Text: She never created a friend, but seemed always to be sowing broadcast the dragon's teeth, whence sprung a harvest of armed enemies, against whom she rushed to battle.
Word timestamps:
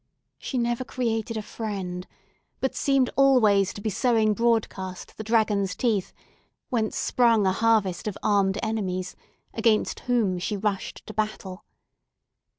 She 0.39 0.57
never 0.57 0.83
created 0.83 1.37
a 1.37 1.43
friend, 1.43 2.07
but 2.59 2.73
seemed 2.73 3.11
always 3.15 3.71
to 3.73 3.81
be 3.81 3.91
sowing 3.91 4.33
broadcast 4.33 5.15
the 5.15 5.23
dragon's 5.23 5.75
teeth, 5.75 6.11
whence 6.71 6.97
sprung 6.97 7.45
a 7.45 7.51
harvest 7.51 8.07
of 8.07 8.17
armed 8.23 8.57
enemies, 8.63 9.15
against 9.53 9.99
whom 10.09 10.39
she 10.39 10.57
rushed 10.57 11.05
to 11.05 11.13
battle. 11.13 11.65